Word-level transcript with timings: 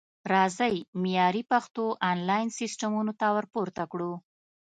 راځئ 0.33 0.75
معیاري 1.01 1.43
پښتو 1.51 1.83
انلاین 2.11 2.47
سیستمونو 2.59 3.11
ته 3.19 3.27
ورپوره 3.37 3.83
کړو 3.91 4.13